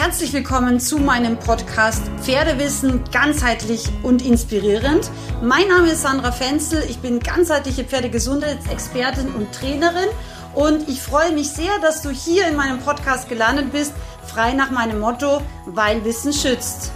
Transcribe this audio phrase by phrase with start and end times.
[0.00, 5.10] Herzlich willkommen zu meinem Podcast Pferdewissen ganzheitlich und inspirierend.
[5.42, 10.08] Mein Name ist Sandra Fenzel, ich bin ganzheitliche Pferdegesundheitsexpertin und Trainerin
[10.54, 13.92] und ich freue mich sehr, dass du hier in meinem Podcast gelandet bist,
[14.24, 16.92] frei nach meinem Motto, weil Wissen schützt.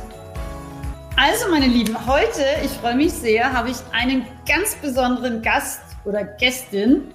[1.17, 6.25] Also meine Lieben, heute, ich freue mich sehr, habe ich einen ganz besonderen Gast oder
[6.25, 7.13] Gästin,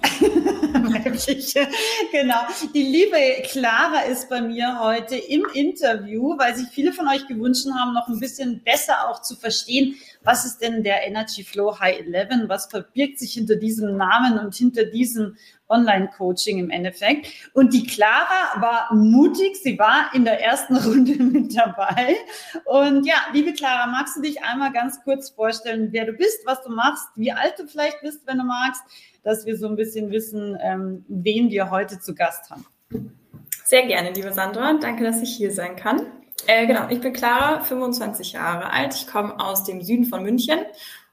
[0.72, 1.68] weibliche,
[2.10, 2.40] genau.
[2.74, 7.66] Die liebe Clara ist bei mir heute im Interview, weil sich viele von euch gewünscht
[7.78, 9.96] haben, noch ein bisschen besser auch zu verstehen,
[10.28, 14.54] was ist denn der Energy Flow High 11, was verbirgt sich hinter diesem Namen und
[14.54, 15.36] hinter diesem
[15.70, 17.28] Online-Coaching im Endeffekt.
[17.54, 22.14] Und die Clara war mutig, sie war in der ersten Runde mit dabei.
[22.66, 26.62] Und ja, liebe Clara, magst du dich einmal ganz kurz vorstellen, wer du bist, was
[26.62, 28.82] du machst, wie alt du vielleicht bist, wenn du magst,
[29.22, 32.66] dass wir so ein bisschen wissen, ähm, wen wir heute zu Gast haben.
[33.64, 34.74] Sehr gerne, liebe Sandra.
[34.74, 36.02] Danke, dass ich hier sein kann.
[36.48, 38.94] Äh, genau, ich bin Clara, 25 Jahre alt.
[38.94, 40.60] Ich komme aus dem Süden von München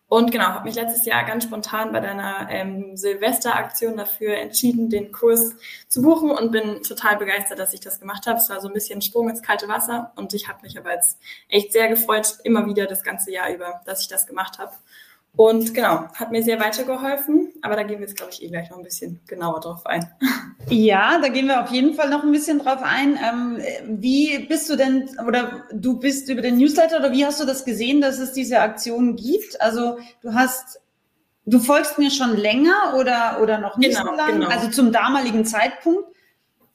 [0.08, 5.12] und genau, habe mich letztes Jahr ganz spontan bei deiner ähm, Silvesteraktion dafür entschieden, den
[5.12, 5.54] Kurs
[5.90, 8.38] zu buchen und bin total begeistert, dass ich das gemacht habe.
[8.38, 11.20] Es war so ein bisschen Sprung ins kalte Wasser und ich habe mich aber jetzt
[11.50, 14.72] echt sehr gefreut, immer wieder das ganze Jahr über, dass ich das gemacht habe.
[15.38, 18.70] Und genau, hat mir sehr weitergeholfen, aber da gehen wir jetzt, glaube ich, eh gleich
[18.70, 20.10] noch ein bisschen genauer drauf ein.
[20.70, 23.20] Ja, da gehen wir auf jeden Fall noch ein bisschen drauf ein.
[23.22, 27.46] Ähm, wie bist du denn, oder du bist über den Newsletter, oder wie hast du
[27.46, 29.62] das gesehen, dass es diese Aktion gibt?
[29.62, 30.80] Also du hast,
[31.46, 34.50] du folgst mir schon länger oder, oder noch nicht genau, so lange, genau.
[34.50, 36.15] also zum damaligen Zeitpunkt.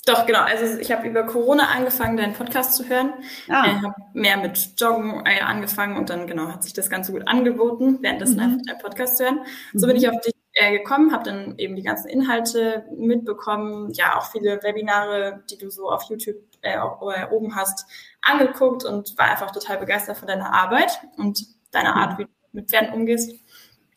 [0.06, 0.40] Doch, genau.
[0.40, 3.12] Also ich habe über Corona angefangen, deinen Podcast zu hören.
[3.48, 3.66] Ah.
[3.66, 7.28] Ich habe mehr mit Joggen äh, angefangen und dann genau hat sich das Ganze gut
[7.28, 8.40] angeboten, währenddessen mhm.
[8.40, 9.40] einfach deinen Podcast zu hören.
[9.74, 9.92] So mhm.
[9.92, 14.30] bin ich auf dich äh, gekommen, habe dann eben die ganzen Inhalte mitbekommen, ja auch
[14.32, 17.86] viele Webinare, die du so auf YouTube äh, äh, oben hast,
[18.22, 22.70] angeguckt und war einfach total begeistert von deiner Arbeit und deiner Art, wie du mit
[22.70, 23.32] Pferden umgehst.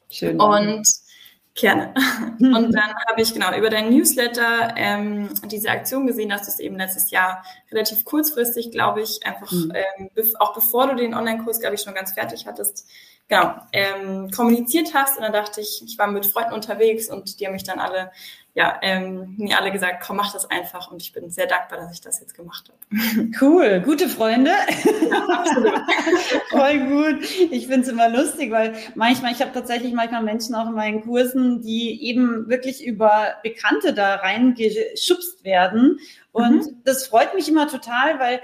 [0.09, 0.39] Schön.
[0.39, 0.87] Und
[1.55, 1.93] Gerne.
[2.39, 6.59] Und dann habe ich genau über deinen Newsletter ähm, diese Aktion gesehen, dass du es
[6.59, 9.71] eben letztes Jahr relativ kurzfristig, glaube ich, einfach mhm.
[9.75, 10.09] ähm,
[10.39, 12.89] auch bevor du den Online-Kurs, glaube ich, schon ganz fertig hattest,
[13.27, 15.17] genau, ähm, kommuniziert hast.
[15.17, 18.11] Und dann dachte ich, ich war mit Freunden unterwegs und die haben mich dann alle
[18.55, 20.91] ja, ähm, mir alle gesagt, komm, mach das einfach.
[20.91, 23.33] Und ich bin sehr dankbar, dass ich das jetzt gemacht habe.
[23.41, 24.51] Cool, gute Freunde.
[24.51, 25.81] Ja, absolut.
[26.49, 27.23] Voll gut.
[27.51, 31.01] Ich finde es immer lustig, weil manchmal, ich habe tatsächlich manchmal Menschen auch in meinen
[31.01, 35.97] Kursen, die eben wirklich über Bekannte da reingeschubst werden.
[36.31, 36.81] Und mhm.
[36.83, 38.39] das freut mich immer total, weil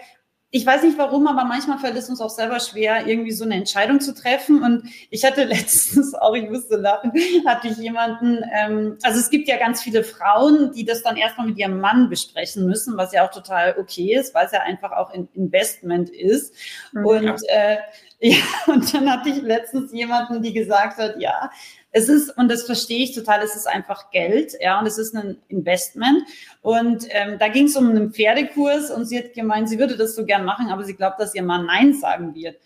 [0.52, 3.54] ich weiß nicht warum, aber manchmal fällt es uns auch selber schwer, irgendwie so eine
[3.54, 4.64] Entscheidung zu treffen.
[4.64, 7.12] Und ich hatte letztens auch, ich musste lachen,
[7.46, 11.48] hatte ich jemanden, ähm, also es gibt ja ganz viele Frauen, die das dann erstmal
[11.48, 14.92] mit ihrem Mann besprechen müssen, was ja auch total okay ist, weil es ja einfach
[14.92, 16.56] auch ein Investment ist.
[16.94, 17.06] Mhm.
[17.06, 17.78] Und äh,
[18.20, 21.52] ja, und dann hatte ich letztens jemanden, die gesagt hat, ja,
[21.92, 25.16] es ist, und das verstehe ich total, es ist einfach Geld, ja, und es ist
[25.16, 26.24] ein Investment.
[26.62, 30.16] Und ähm, da ging es um einen Pferdekurs und sie hat gemeint, sie würde das
[30.16, 32.58] so gern machen, aber sie glaubt, dass ihr Mann Nein sagen wird.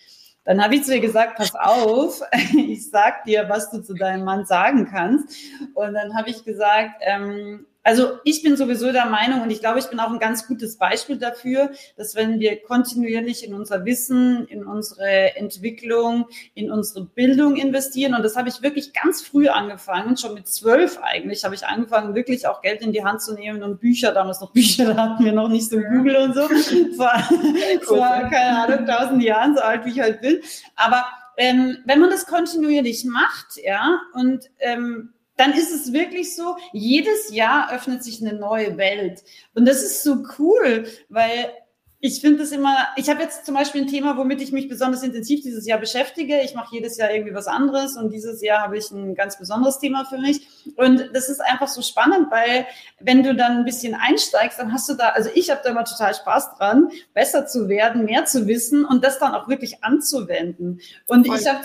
[0.43, 2.21] Dann habe ich zu ihr gesagt, pass auf,
[2.57, 5.37] ich sag dir, was du zu deinem Mann sagen kannst.
[5.73, 9.79] Und dann habe ich gesagt, ähm, also ich bin sowieso der Meinung und ich glaube,
[9.79, 14.47] ich bin auch ein ganz gutes Beispiel dafür, dass wenn wir kontinuierlich in unser Wissen,
[14.47, 20.15] in unsere Entwicklung, in unsere Bildung investieren und das habe ich wirklich ganz früh angefangen,
[20.15, 23.61] schon mit zwölf eigentlich habe ich angefangen, wirklich auch Geld in die Hand zu nehmen
[23.63, 26.47] und Bücher, damals noch Bücher, da hatten wir noch nicht so Google und so,
[26.95, 27.11] vor,
[27.81, 30.39] vor keine Ahnung, tausend Jahren, so alt wie ich halt bin,
[30.75, 31.05] aber
[31.35, 37.31] ähm, wenn man das kontinuierlich macht, ja, und ähm, dann ist es wirklich so, jedes
[37.31, 39.23] Jahr öffnet sich eine neue Welt.
[39.55, 41.51] Und das ist so cool, weil
[42.05, 45.03] ich finde das immer, ich habe jetzt zum Beispiel ein Thema, womit ich mich besonders
[45.03, 46.41] intensiv dieses Jahr beschäftige.
[46.41, 49.79] Ich mache jedes Jahr irgendwie was anderes und dieses Jahr habe ich ein ganz besonderes
[49.79, 50.45] Thema für mich.
[50.75, 52.65] Und das ist einfach so spannend, weil
[52.99, 55.85] wenn du dann ein bisschen einsteigst, dann hast du da, also ich habe da immer
[55.85, 60.81] total Spaß dran, besser zu werden, mehr zu wissen und das dann auch wirklich anzuwenden.
[61.07, 61.37] Und Voll.
[61.39, 61.63] ich habe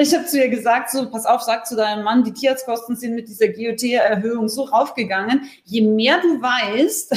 [0.00, 3.16] ich habe zu ihr gesagt, so, pass auf, sag zu deinem Mann, die Tierarztkosten sind
[3.16, 5.50] mit dieser GOT-Erhöhung so raufgegangen.
[5.64, 7.16] Je mehr du weißt,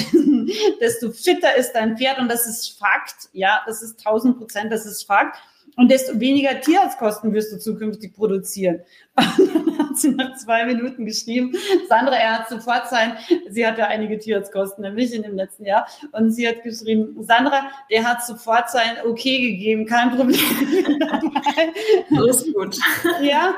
[0.81, 3.29] desto fitter ist dein Pferd und das ist Fakt.
[3.33, 5.37] Ja, das ist 1000 Prozent, das ist Fakt
[5.77, 8.81] und desto weniger Tierarztkosten wirst du zukünftig produzieren.
[9.15, 11.53] Und dann hat sie nach zwei Minuten geschrieben,
[11.87, 13.17] Sandra, er hat sofort sein,
[13.49, 18.03] sie hatte einige Tierarztkosten, nämlich in dem letzten Jahr, und sie hat geschrieben, Sandra, der
[18.03, 20.39] hat sofort sein Okay gegeben, kein Problem.
[22.17, 22.77] Alles gut.
[23.21, 23.55] Ja,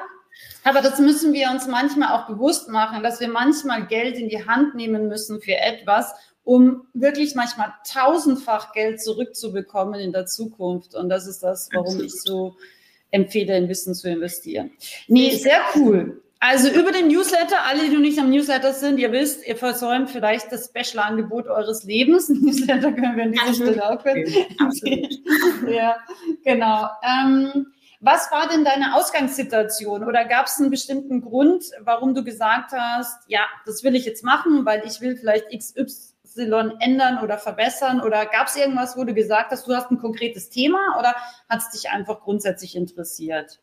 [0.63, 4.47] aber das müssen wir uns manchmal auch bewusst machen, dass wir manchmal Geld in die
[4.47, 10.95] Hand nehmen müssen für etwas, um wirklich manchmal tausendfach Geld zurückzubekommen in der Zukunft.
[10.95, 12.55] Und das ist das, warum ich so
[13.11, 14.71] empfehle, in Wissen zu investieren.
[15.07, 16.21] Nee, sehr cool.
[16.39, 20.09] Also über den Newsletter, alle, die noch nicht am Newsletter sind, ihr wisst, ihr versäumt
[20.09, 22.27] vielleicht das Special-Angebot eures Lebens.
[22.29, 24.25] Newsletter können wir an dieser Stelle auch können.
[25.73, 25.95] ja,
[26.43, 26.89] genau.
[27.01, 27.67] Ähm,
[28.01, 33.23] was war denn deine Ausgangssituation oder gab es einen bestimmten Grund, warum du gesagt hast,
[33.29, 38.01] ja, das will ich jetzt machen, weil ich will vielleicht XY ändern oder verbessern?
[38.01, 41.15] Oder gab es irgendwas, wo du gesagt hast, du hast ein konkretes Thema oder
[41.49, 43.59] hat es dich einfach grundsätzlich interessiert?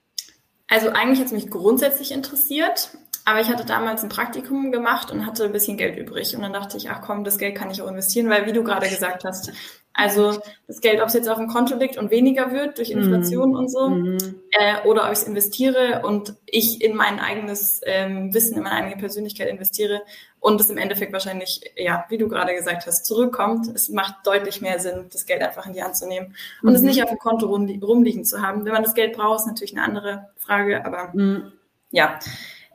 [0.68, 2.90] Also eigentlich hat es mich grundsätzlich interessiert,
[3.24, 6.34] aber ich hatte damals ein Praktikum gemacht und hatte ein bisschen Geld übrig.
[6.36, 8.62] Und dann dachte ich, ach komm, das Geld kann ich auch investieren, weil wie du
[8.62, 9.52] gerade gesagt hast,
[9.92, 13.52] also das Geld, ob es jetzt auf dem Konto liegt und weniger wird durch Inflation
[13.52, 13.56] mm.
[13.56, 14.18] und so, mm.
[14.52, 18.76] äh, oder ob ich es investiere und ich in mein eigenes ähm, Wissen, in meine
[18.76, 20.02] eigene Persönlichkeit investiere
[20.38, 23.68] und es im Endeffekt wahrscheinlich, ja, wie du gerade gesagt hast, zurückkommt.
[23.68, 26.80] Es macht deutlich mehr Sinn, das Geld einfach in die Hand zu nehmen und es
[26.80, 26.88] mhm.
[26.88, 28.64] nicht auf dem Konto rumliegen zu haben.
[28.64, 31.52] Wenn man das Geld braucht, ist natürlich eine andere Frage, aber mhm.
[31.90, 32.18] ja.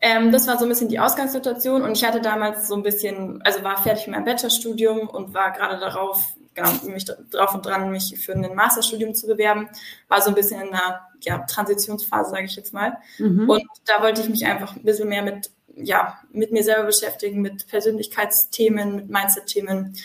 [0.01, 3.41] Ähm, das war so ein bisschen die Ausgangssituation und ich hatte damals so ein bisschen,
[3.43, 7.91] also war fertig mit meinem Bachelorstudium und war gerade darauf, genau, mich drauf und dran,
[7.91, 9.69] mich für ein Masterstudium zu bewerben.
[10.07, 12.97] War so ein bisschen in einer ja, Transitionsphase, sage ich jetzt mal.
[13.19, 13.49] Mhm.
[13.49, 17.41] Und da wollte ich mich einfach ein bisschen mehr mit, ja, mit mir selber beschäftigen,
[17.41, 19.95] mit Persönlichkeitsthemen, mit Mindset-Themen,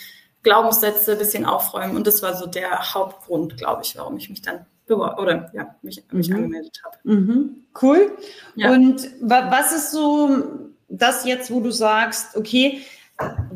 [0.42, 1.96] Glaubenssätze ein bisschen aufräumen.
[1.96, 6.02] Und das war so der Hauptgrund, glaube ich, warum ich mich dann oder ja, mich,
[6.10, 6.36] mich mhm.
[6.36, 6.96] angemeldet habe.
[7.04, 7.64] Mhm.
[7.80, 8.16] Cool.
[8.56, 8.72] Ja.
[8.72, 10.42] Und was ist so
[10.88, 12.82] das jetzt, wo du sagst, okay,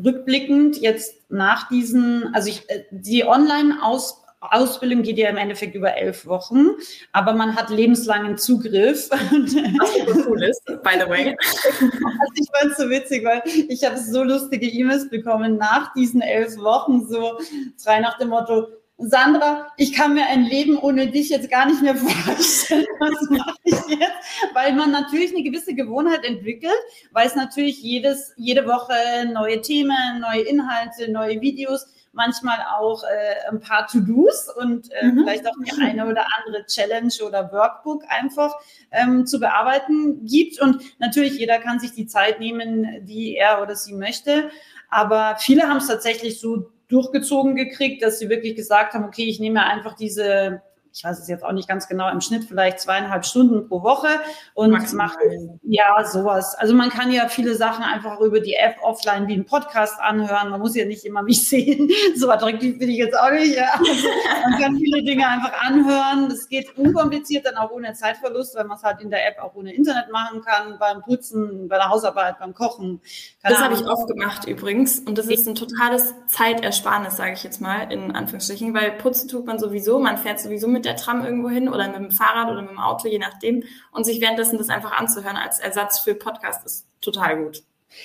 [0.03, 4.21] rückblickend jetzt nach diesen, also ich, äh, die Online-Aus
[4.51, 6.67] Ausbildung geht ja im Endeffekt über elf Wochen,
[7.11, 9.09] aber man hat lebenslangen Zugriff.
[9.11, 11.35] Was super cool ist, by the way.
[11.39, 16.21] Also ich fand es so witzig, weil ich habe so lustige E-Mails bekommen nach diesen
[16.21, 17.39] elf Wochen, so
[17.77, 21.81] frei nach dem Motto, Sandra, ich kann mir ein Leben ohne dich jetzt gar nicht
[21.81, 22.85] mehr vorstellen.
[22.99, 24.53] Was mache ich jetzt?
[24.53, 26.77] Weil man natürlich eine gewisse Gewohnheit entwickelt,
[27.11, 28.93] weil es natürlich jedes, jede Woche
[29.33, 35.19] neue Themen, neue Inhalte, neue Videos, manchmal auch äh, ein paar To-Dos und äh, mhm.
[35.19, 38.55] vielleicht auch die eine oder andere Challenge oder Workbook einfach
[38.91, 40.61] ähm, zu bearbeiten gibt.
[40.61, 44.49] Und natürlich jeder kann sich die Zeit nehmen, die er oder sie möchte.
[44.89, 49.39] Aber viele haben es tatsächlich so durchgezogen gekriegt, dass sie wirklich gesagt haben, okay, ich
[49.39, 50.61] nehme einfach diese
[50.95, 54.07] ich weiß es jetzt auch nicht ganz genau, im Schnitt vielleicht zweieinhalb Stunden pro Woche
[54.53, 55.07] und Maximal.
[55.07, 55.17] macht
[55.63, 56.55] ja sowas.
[56.55, 60.51] Also man kann ja viele Sachen einfach über die App offline wie einen Podcast anhören.
[60.51, 61.89] Man muss ja nicht immer mich sehen.
[62.15, 63.57] So attraktiv bin ich jetzt auch nicht.
[63.57, 63.73] Ja.
[63.73, 64.07] Also
[64.43, 66.29] man kann viele Dinge einfach anhören.
[66.29, 69.53] Das geht unkompliziert, dann auch ohne Zeitverlust, weil man es halt in der App auch
[69.53, 73.01] ohne Internet machen kann, beim Putzen, bei der Hausarbeit, beim Kochen.
[73.43, 74.99] Keine das habe ich oft gemacht übrigens.
[74.99, 79.45] Und das ist ein totales Zeitersparnis, sage ich jetzt mal, in Anführungsstrichen, weil putzen tut
[79.45, 82.61] man sowieso, man fährt sowieso mit der Tram irgendwo hin oder mit dem Fahrrad oder
[82.61, 83.63] mit dem Auto, je nachdem.
[83.91, 87.63] Und sich währenddessen das einfach anzuhören als Ersatz für Podcast ist total gut.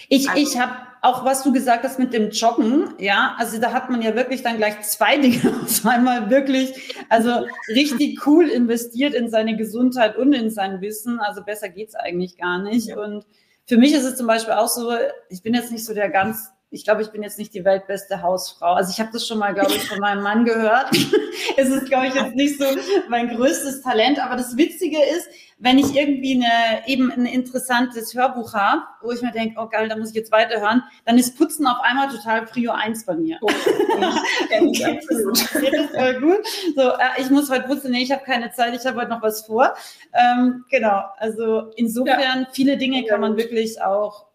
[0.08, 3.72] Ich, also, ich habe auch, was du gesagt hast mit dem Joggen, ja, also da
[3.72, 9.14] hat man ja wirklich dann gleich zwei Dinge auf einmal wirklich, also richtig cool investiert
[9.14, 11.18] in seine Gesundheit und in sein Wissen.
[11.20, 12.88] Also besser geht's eigentlich gar nicht.
[12.88, 12.98] Ja.
[12.98, 13.24] Und
[13.66, 14.92] für mich ist es zum Beispiel auch so,
[15.28, 18.23] ich bin jetzt nicht so der ganz ich glaube, ich bin jetzt nicht die weltbeste
[18.23, 18.75] Hausfrau.
[18.75, 20.90] Also ich habe das schon mal, glaube ich, von meinem Mann gehört.
[21.56, 22.64] es ist, glaube ich, jetzt nicht so
[23.09, 24.21] mein größtes Talent.
[24.21, 25.28] Aber das Witzige ist,
[25.59, 29.88] wenn ich irgendwie eine, eben ein interessantes Hörbuch habe, wo ich mir denke, oh geil,
[29.88, 33.38] da muss ich jetzt weiterhören, dann ist Putzen auf einmal total Prio 1 bei mir.
[33.42, 35.50] Oh, okay, das, ist
[35.94, 36.47] voll gut.
[36.76, 39.23] So, äh, ich muss heute putzen, nee, ich habe keine Zeit, ich habe heute noch
[39.23, 39.75] was vor.
[40.14, 42.49] Ähm, genau, also insofern, ja.
[42.52, 44.29] viele Dinge kann man wirklich auch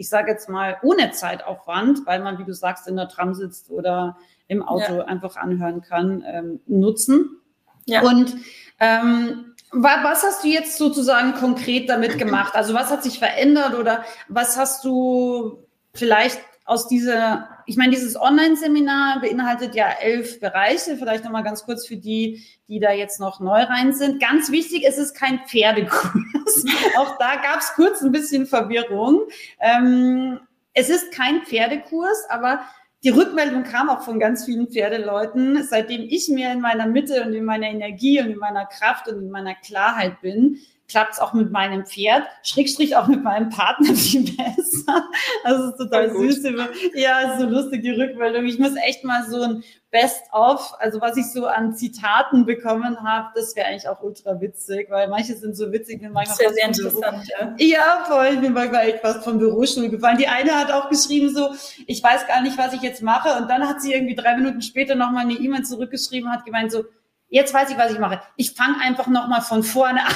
[0.00, 3.70] ich sage jetzt mal, ohne Zeitaufwand, weil man, wie du sagst, in der Tram sitzt
[3.70, 4.16] oder
[4.48, 5.04] im Auto ja.
[5.04, 7.38] einfach anhören kann, ähm, nutzen.
[7.84, 8.00] Ja.
[8.00, 8.34] Und
[8.80, 12.54] ähm, was hast du jetzt sozusagen konkret damit gemacht?
[12.54, 16.40] Also was hat sich verändert oder was hast du vielleicht
[16.70, 21.96] aus dieser, ich meine, dieses Online-Seminar beinhaltet ja elf Bereiche, vielleicht nochmal ganz kurz für
[21.96, 24.22] die, die da jetzt noch neu rein sind.
[24.22, 26.64] Ganz wichtig, es ist kein Pferdekurs.
[26.96, 29.22] Auch da gab es kurz ein bisschen Verwirrung.
[29.58, 30.38] Ähm,
[30.72, 32.60] es ist kein Pferdekurs, aber
[33.02, 37.32] die Rückmeldung kam auch von ganz vielen Pferdeleuten, seitdem ich mir in meiner Mitte und
[37.32, 40.58] in meiner Energie und in meiner Kraft und in meiner Klarheit bin,
[40.90, 45.04] klappt es auch mit meinem Pferd, Schrägstrich auch mit meinem Partner viel besser.
[45.44, 46.42] Also es ist total süß.
[46.94, 48.44] Ja, so lustig die Rückmeldung.
[48.46, 53.30] Ich muss echt mal so ein Best-of, also was ich so an Zitaten bekommen habe,
[53.34, 56.00] das wäre eigentlich auch ultra witzig, weil manche sind so witzig.
[56.00, 57.54] Bin manchmal das ja sehr interessant, ja.
[57.58, 58.36] Ja, voll.
[58.36, 60.18] Bin manchmal echt fast vom Bürostuhl gefallen.
[60.18, 61.50] Die eine hat auch geschrieben so,
[61.86, 63.40] ich weiß gar nicht, was ich jetzt mache.
[63.40, 66.84] Und dann hat sie irgendwie drei Minuten später nochmal eine E-Mail zurückgeschrieben, hat gemeint so,
[67.30, 68.20] jetzt weiß ich, was ich mache.
[68.36, 70.14] Ich fange einfach nochmal von vorne an.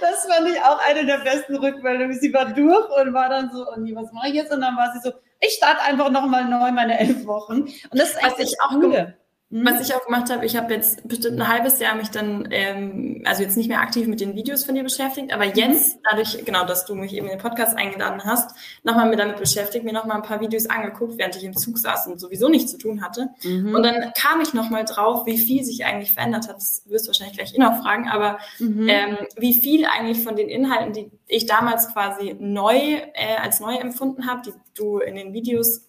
[0.00, 2.18] Das fand ich auch eine der besten Rückmeldungen.
[2.18, 4.52] Sie war durch und war dann so, und was mache ich jetzt?
[4.52, 7.62] Und dann war sie so, ich starte einfach nochmal neu meine elf Wochen.
[7.62, 9.14] Und das ist echt was ich auch cool.
[9.48, 9.64] Mhm.
[9.64, 13.22] Was ich auch gemacht habe, ich habe jetzt bestimmt ein halbes Jahr mich dann, ähm,
[13.24, 15.52] also jetzt nicht mehr aktiv mit den Videos von dir beschäftigt, aber mhm.
[15.54, 19.36] jetzt, dadurch, genau, dass du mich eben in den Podcast eingeladen hast, nochmal mit damit
[19.36, 22.72] beschäftigt, mir nochmal ein paar Videos angeguckt, während ich im Zug saß und sowieso nichts
[22.72, 23.28] zu tun hatte.
[23.44, 23.72] Mhm.
[23.72, 26.56] Und dann kam ich nochmal drauf, wie viel sich eigentlich verändert hat.
[26.56, 28.88] Das wirst du wahrscheinlich gleich eh noch fragen, aber mhm.
[28.88, 33.76] ähm, wie viel eigentlich von den Inhalten, die ich damals quasi neu, äh, als neu
[33.76, 35.86] empfunden habe, die du in den Videos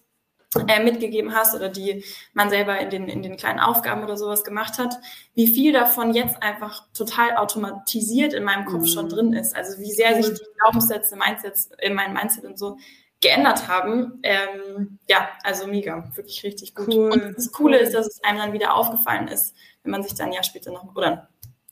[0.66, 4.44] äh, mitgegeben hast oder die man selber in den, in den kleinen Aufgaben oder sowas
[4.44, 4.96] gemacht hat,
[5.34, 8.86] wie viel davon jetzt einfach total automatisiert in meinem Kopf mhm.
[8.86, 9.54] schon drin ist.
[9.54, 12.78] Also wie sehr sich die Glaubenssätze, Mindsets, in meinem Mindset und so
[13.20, 14.20] geändert haben.
[14.22, 16.88] Ähm, ja, also mega, wirklich richtig gut.
[16.88, 17.10] Cool.
[17.12, 17.82] Und das Coole cool.
[17.82, 20.70] ist, dass es einem dann wieder aufgefallen ist, wenn man sich dann ein Jahr später
[20.70, 21.28] noch oder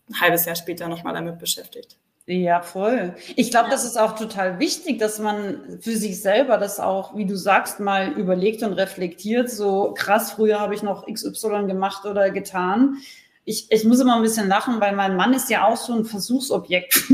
[0.08, 1.98] ein halbes Jahr später nochmal damit beschäftigt.
[2.28, 3.14] Ja, voll.
[3.36, 7.24] Ich glaube, das ist auch total wichtig, dass man für sich selber das auch, wie
[7.24, 9.48] du sagst, mal überlegt und reflektiert.
[9.48, 12.96] So krass, früher habe ich noch XY gemacht oder getan.
[13.44, 16.04] Ich, ich muss immer ein bisschen lachen, weil mein Mann ist ja auch so ein
[16.04, 17.04] Versuchsobjekt.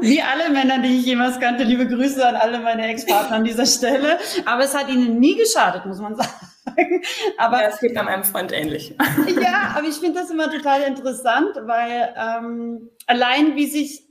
[0.00, 3.66] Wie alle Männer, die ich jemals kannte, liebe Grüße an alle meine Ex-Partner an dieser
[3.66, 4.18] Stelle.
[4.46, 6.49] Aber es hat ihnen nie geschadet, muss man sagen.
[7.38, 8.94] Aber, ja, es geht an meinem Freund ähnlich.
[9.40, 14.06] Ja, aber ich finde das immer total interessant, weil ähm, allein wie sich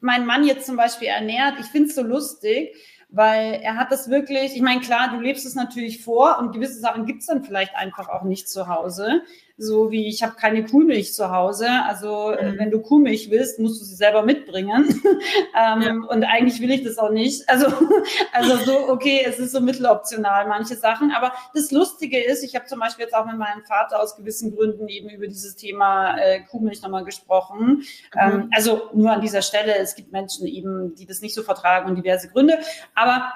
[0.00, 2.76] mein Mann jetzt zum Beispiel ernährt, ich finde es so lustig,
[3.08, 6.80] weil er hat das wirklich, ich meine, klar, du lebst es natürlich vor und gewisse
[6.80, 9.22] Sachen gibt es dann vielleicht einfach auch nicht zu Hause
[9.56, 11.68] so wie ich habe keine Kuhmilch zu Hause.
[11.86, 12.58] Also äh, mhm.
[12.58, 15.00] wenn du Kuhmilch willst, musst du sie selber mitbringen.
[15.56, 15.94] ähm, ja.
[16.08, 17.48] Und eigentlich will ich das auch nicht.
[17.48, 17.66] Also,
[18.32, 21.12] also so, okay, es ist so mitteloptional, manche Sachen.
[21.12, 24.54] Aber das Lustige ist, ich habe zum Beispiel jetzt auch mit meinem Vater aus gewissen
[24.56, 27.66] Gründen eben über dieses Thema äh, Kuhmilch nochmal gesprochen.
[27.66, 27.84] Mhm.
[28.18, 31.88] Ähm, also nur an dieser Stelle, es gibt Menschen eben, die das nicht so vertragen
[31.88, 32.58] und diverse Gründe.
[32.96, 33.32] Aber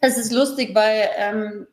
[0.00, 1.66] es ist lustig, weil ähm,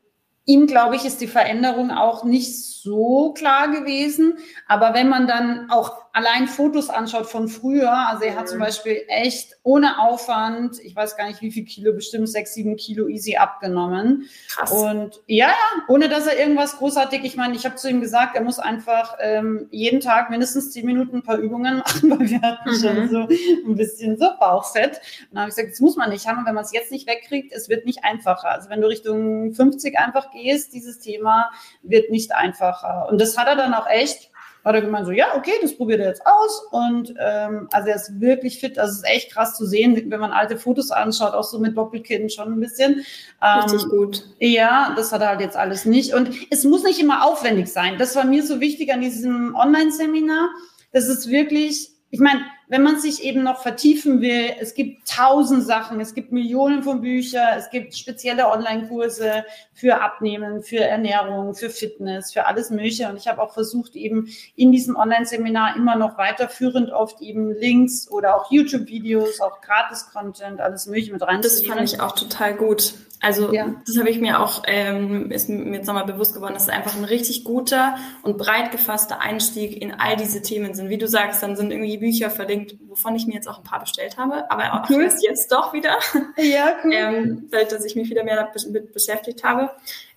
[0.44, 4.38] ihm, glaube ich, ist die Veränderung auch nicht so klar gewesen.
[4.66, 8.62] Aber wenn man dann auch allein Fotos anschaut von früher, also er hat zum mhm.
[8.62, 13.08] Beispiel echt ohne Aufwand, ich weiß gar nicht wie viel Kilo, bestimmt sechs, sieben Kilo
[13.08, 14.28] easy abgenommen.
[14.48, 14.70] Krass.
[14.70, 18.36] Und ja, ja, ohne dass er irgendwas großartig, ich meine, ich habe zu ihm gesagt,
[18.36, 22.40] er muss einfach ähm, jeden Tag mindestens zehn Minuten ein paar Übungen machen, weil wir
[22.40, 22.74] hatten mhm.
[22.74, 23.18] schon so
[23.66, 25.00] ein bisschen so Bauchfett.
[25.30, 26.38] Und dann habe ich gesagt, das muss man nicht haben.
[26.38, 28.50] Und wenn man es jetzt nicht wegkriegt, es wird nicht einfacher.
[28.50, 31.50] Also wenn du Richtung 50 einfach gehst, dieses Thema
[31.82, 33.08] wird nicht einfacher.
[33.08, 34.29] Und das hat er dann auch echt
[34.64, 36.62] hat er gemeint so, ja, okay, das probiert er jetzt aus.
[36.70, 38.78] Und ähm, also er ist wirklich fit.
[38.78, 41.76] Also es ist echt krass zu sehen, wenn man alte Fotos anschaut, auch so mit
[41.76, 43.04] Doppelkinn schon ein bisschen.
[43.42, 44.24] Ähm, Richtig gut.
[44.38, 46.14] Ja, das hat er halt jetzt alles nicht.
[46.14, 47.96] Und es muss nicht immer aufwendig sein.
[47.98, 50.50] Das war mir so wichtig an diesem Online-Seminar.
[50.92, 55.64] Das ist wirklich, ich meine, wenn man sich eben noch vertiefen will, es gibt tausend
[55.64, 61.70] Sachen, es gibt Millionen von Büchern, es gibt spezielle Online-Kurse für Abnehmen, für Ernährung, für
[61.70, 63.08] Fitness, für alles Mögliche.
[63.08, 68.10] Und ich habe auch versucht, eben in diesem Online-Seminar immer noch weiterführend oft eben Links
[68.10, 71.42] oder auch YouTube-Videos, auch Gratis-Content, alles Mögliche mit reinzunehmen.
[71.42, 72.94] Das fand ich auch total gut.
[73.20, 73.74] Also ja.
[73.86, 76.96] das habe ich mir auch, ähm, ist mir jetzt nochmal bewusst geworden, dass es einfach
[76.96, 80.88] ein richtig guter und breit gefasster Einstieg in all diese Themen sind.
[80.88, 83.80] Wie du sagst, dann sind irgendwie Bücher verlinkt, wovon ich mir jetzt auch ein paar
[83.80, 85.10] bestellt habe, aber auch cool.
[85.20, 85.98] jetzt doch wieder.
[86.36, 86.92] Ja, cool.
[86.92, 89.70] ähm, weil dass ich mich wieder mehr damit beschäftigt habe.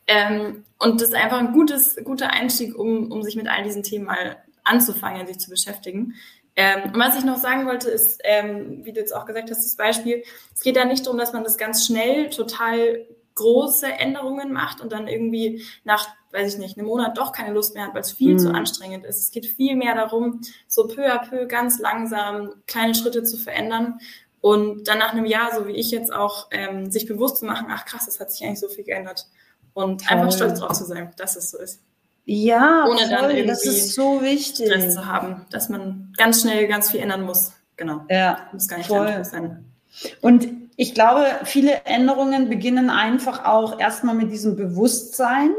[0.07, 3.83] Ähm, und das ist einfach ein gutes, guter Einstieg, um, um sich mit all diesen
[3.83, 6.13] Themen mal anzufangen, sich zu beschäftigen.
[6.55, 9.75] Ähm, was ich noch sagen wollte, ist, ähm, wie du jetzt auch gesagt hast, das
[9.75, 14.79] Beispiel, es geht ja nicht darum, dass man das ganz schnell total große Änderungen macht
[14.79, 18.01] und dann irgendwie nach, weiß ich nicht, einem Monat doch keine Lust mehr hat, weil
[18.01, 18.39] es viel mhm.
[18.39, 19.19] zu anstrengend ist.
[19.19, 23.99] Es geht viel mehr darum, so peu à peu, ganz langsam kleine Schritte zu verändern
[24.39, 27.67] und dann nach einem Jahr, so wie ich jetzt auch, ähm, sich bewusst zu machen,
[27.69, 29.27] ach krass, es hat sich eigentlich so viel geändert
[29.73, 30.17] und Toll.
[30.17, 31.81] einfach stolz drauf zu sein, dass es so ist.
[32.25, 34.67] Ja, ohne voll, dann irgendwie das ist so wichtig.
[34.67, 37.51] Stress zu haben, dass man ganz schnell ganz viel ändern muss.
[37.75, 38.01] Genau.
[38.09, 39.23] Ja, muss gar nicht voll.
[39.25, 39.65] sein.
[40.21, 45.51] Und ich glaube, viele Änderungen beginnen einfach auch erstmal mit diesem Bewusstsein.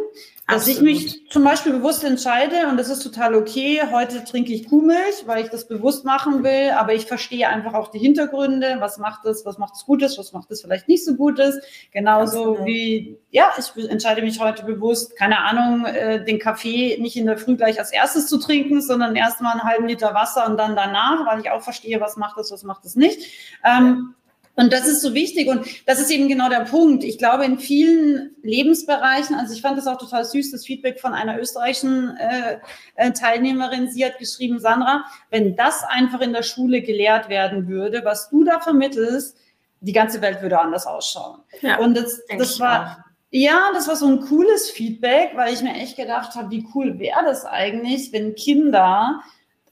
[0.46, 0.78] Dass Absolut.
[0.90, 5.24] ich mich zum Beispiel bewusst entscheide, und das ist total okay, heute trinke ich Kuhmilch,
[5.24, 9.24] weil ich das bewusst machen will, aber ich verstehe einfach auch die Hintergründe, was macht
[9.24, 11.60] es, was macht es Gutes, was macht es vielleicht nicht so Gutes.
[11.92, 12.66] Genauso Absolut.
[12.66, 17.38] wie, ja, ich entscheide mich heute bewusst, keine Ahnung, äh, den Kaffee nicht in der
[17.38, 21.24] Früh gleich als erstes zu trinken, sondern erstmal einen halben Liter Wasser und dann danach,
[21.24, 23.32] weil ich auch verstehe, was macht es, was macht es nicht.
[23.64, 24.14] Ähm,
[24.56, 27.02] und das ist so wichtig und das ist eben genau der Punkt.
[27.02, 31.12] Ich glaube, in vielen Lebensbereichen, also ich fand das auch total süß, das Feedback von
[31.12, 32.58] einer österreichischen äh,
[32.94, 33.90] äh, Teilnehmerin.
[33.90, 38.44] Sie hat geschrieben, Sandra, wenn das einfach in der Schule gelehrt werden würde, was du
[38.44, 39.36] da vermittelst,
[39.80, 41.40] die ganze Welt würde anders ausschauen.
[41.60, 45.74] Ja, und das, das war, ja, das war so ein cooles Feedback, weil ich mir
[45.74, 49.20] echt gedacht habe, wie cool wäre das eigentlich, wenn Kinder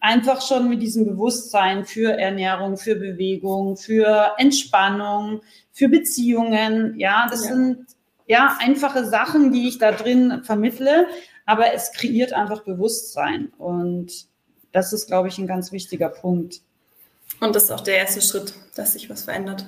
[0.02, 5.40] einfach schon mit diesem Bewusstsein für Ernährung, für Bewegung, für Entspannung,
[5.70, 6.98] für Beziehungen.
[6.98, 7.54] Ja, das ja.
[7.54, 7.86] sind
[8.26, 11.06] ja einfache Sachen, die ich da drin vermittle,
[11.46, 14.26] aber es kreiert einfach Bewusstsein und
[14.72, 16.62] das ist, glaube ich, ein ganz wichtiger Punkt.
[17.40, 19.66] Und das ist auch der erste Schritt, dass sich was verändert.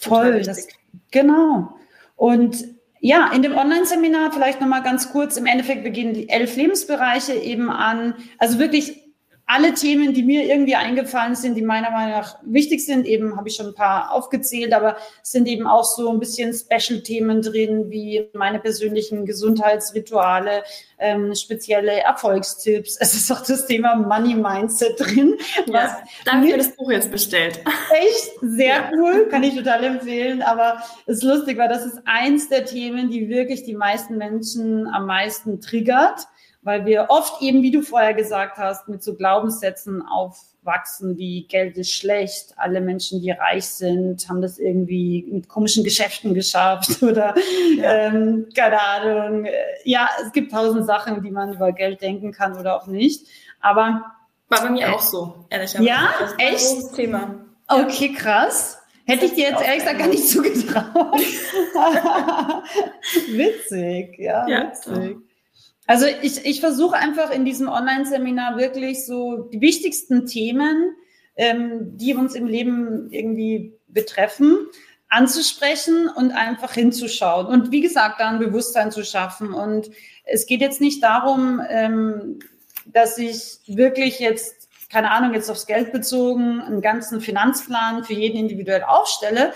[0.00, 0.66] Toll, das,
[1.10, 1.76] genau.
[2.16, 2.64] Und
[3.00, 5.36] ja, in dem Online-Seminar vielleicht nochmal ganz kurz.
[5.36, 8.14] Im Endeffekt, gehen die elf Lebensbereiche eben an.
[8.38, 9.03] Also wirklich
[9.46, 13.48] alle Themen, die mir irgendwie eingefallen sind, die meiner Meinung nach wichtig sind, eben habe
[13.48, 17.90] ich schon ein paar aufgezählt, aber es sind eben auch so ein bisschen Special-Themen drin,
[17.90, 20.64] wie meine persönlichen Gesundheitsrituale,
[20.98, 22.98] ähm, spezielle Erfolgstipps.
[23.04, 25.36] Es ist auch das Thema Money Mindset drin.
[25.66, 27.60] Was ja, dafür das Buch jetzt bestellt.
[27.90, 28.90] Echt sehr ja.
[28.96, 30.40] cool, kann ich total empfehlen.
[30.40, 34.86] Aber es ist lustig, weil das ist eins der Themen, die wirklich die meisten Menschen
[34.86, 36.28] am meisten triggert
[36.64, 41.76] weil wir oft eben, wie du vorher gesagt hast, mit so Glaubenssätzen aufwachsen, wie Geld
[41.76, 47.34] ist schlecht, alle Menschen, die reich sind, haben das irgendwie mit komischen Geschäften geschafft oder
[47.76, 48.08] ja.
[48.08, 49.46] ähm, keine Ahnung.
[49.84, 53.26] Ja, es gibt tausend Sachen, die man über Geld denken kann oder auch nicht.
[53.60, 54.02] Aber
[54.48, 55.88] war bei mir äh, auch so, ehrlicherweise.
[55.88, 56.50] Ja, das ist echt?
[56.50, 57.34] Ein großes Thema.
[57.68, 58.78] Okay, krass.
[59.06, 61.20] Hätte ich dir jetzt ehrlich gesagt gar nicht zugetraut.
[63.28, 65.18] witzig, ja, ja witzig.
[65.86, 70.96] Also ich, ich versuche einfach in diesem Online-Seminar wirklich so die wichtigsten Themen,
[71.36, 74.68] ähm, die uns im Leben irgendwie betreffen,
[75.08, 77.46] anzusprechen und einfach hinzuschauen.
[77.46, 79.52] Und wie gesagt, da ein Bewusstsein zu schaffen.
[79.52, 79.90] Und
[80.24, 82.38] es geht jetzt nicht darum, ähm,
[82.86, 88.38] dass ich wirklich jetzt, keine Ahnung, jetzt aufs Geld bezogen, einen ganzen Finanzplan für jeden
[88.38, 89.52] individuell aufstelle,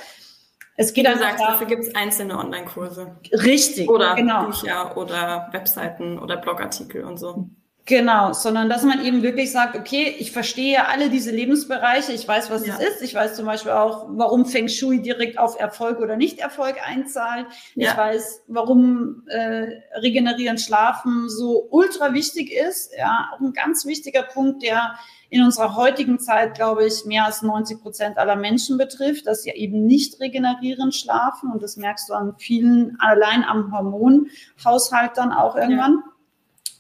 [0.81, 3.17] es geht Wie du sagst, dafür gibt es einzelne Online-Kurse.
[3.33, 3.91] Richtig.
[3.91, 4.45] Oder genau.
[4.45, 7.51] Bücher oder Webseiten oder Blogartikel und so.
[7.85, 12.51] Genau, sondern dass man eben wirklich sagt, okay, ich verstehe alle diese Lebensbereiche, ich weiß,
[12.51, 12.75] was ja.
[12.79, 16.77] es ist, ich weiß zum Beispiel auch, warum Feng Shui direkt auf Erfolg oder Nicht-Erfolg
[16.87, 17.91] einzahlt, ja.
[17.91, 24.23] ich weiß, warum äh, Regenerieren, Schlafen so ultra wichtig ist, ja, auch ein ganz wichtiger
[24.23, 24.97] Punkt, der
[25.31, 29.51] in unserer heutigen Zeit, glaube ich, mehr als 90 Prozent aller Menschen betrifft, dass sie
[29.51, 31.53] eben nicht regenerieren, schlafen.
[31.53, 36.03] Und das merkst du an vielen, allein am Hormonhaushalt dann auch irgendwann.
[36.05, 36.13] Ja.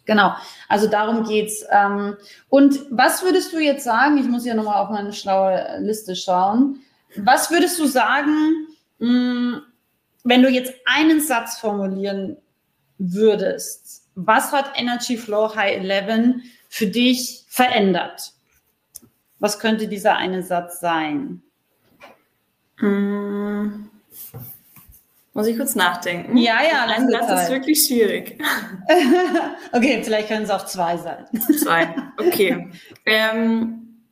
[0.06, 0.34] Genau,
[0.70, 1.66] also darum geht's.
[1.70, 2.16] Ähm,
[2.48, 4.16] und was würdest du jetzt sagen?
[4.16, 6.80] Ich muss hier nochmal auf meine schlaue Liste schauen.
[7.16, 8.68] Was würdest du sagen,
[9.00, 9.60] hm,
[10.24, 12.38] wenn du jetzt einen Satz formulieren
[12.96, 14.04] würdest?
[14.14, 16.36] Was hat Energy Flow High 11
[16.70, 18.32] für dich verändert?
[19.38, 21.42] Was könnte dieser eine Satz sein?
[22.76, 23.90] Hm.
[25.34, 26.36] Muss ich kurz nachdenken?
[26.36, 27.42] Ja, ja, ein Satz Zeit.
[27.44, 28.42] ist wirklich schwierig.
[29.72, 31.26] okay, vielleicht können es auch zwei sein.
[31.60, 32.68] zwei, okay.
[33.06, 34.04] Ähm,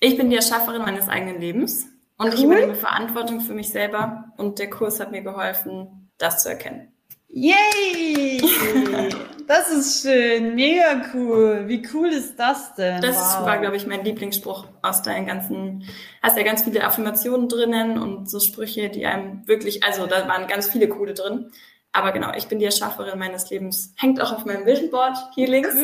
[0.00, 1.86] ich bin die Erschafferin meines eigenen Lebens
[2.18, 2.34] und cool.
[2.34, 6.92] ich übernehme Verantwortung für mich selber und der Kurs hat mir geholfen, das zu erkennen.
[7.28, 8.42] Yay!
[9.46, 11.64] Das ist schön, mega cool.
[11.66, 13.00] Wie cool ist das denn?
[13.02, 13.46] Das wow.
[13.46, 15.84] war, glaube ich, mein Lieblingsspruch aus deinen ganzen,
[16.22, 20.46] hast ja ganz viele Affirmationen drinnen und so Sprüche, die einem wirklich, also da waren
[20.46, 21.50] ganz viele coole drin.
[21.92, 23.94] Aber genau, ich bin die Erschafferin meines Lebens.
[23.96, 25.76] Hängt auch auf meinem Vision Board hier links.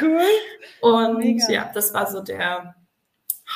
[0.00, 0.20] Cool.
[0.80, 1.50] und mega.
[1.50, 2.76] ja, das war so der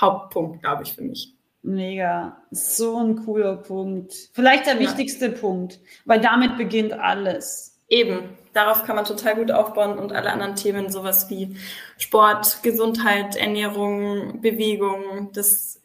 [0.00, 1.35] Hauptpunkt, glaube ich, für mich.
[1.62, 2.37] Mega.
[2.50, 4.12] So ein cooler Punkt.
[4.33, 4.80] Vielleicht der ja.
[4.80, 7.80] wichtigste Punkt, weil damit beginnt alles.
[7.88, 8.37] Eben.
[8.55, 11.57] Darauf kann man total gut aufbauen und alle anderen Themen, sowas wie
[11.99, 15.83] Sport, Gesundheit, Ernährung, Bewegung, das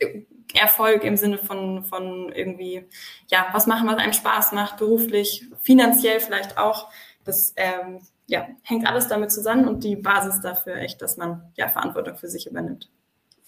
[0.54, 2.88] Erfolg im Sinne von, von irgendwie,
[3.28, 6.90] ja, was machen, was einem Spaß macht, beruflich, finanziell vielleicht auch.
[7.24, 11.68] Das ähm, ja, hängt alles damit zusammen und die Basis dafür echt, dass man ja
[11.70, 12.90] Verantwortung für sich übernimmt.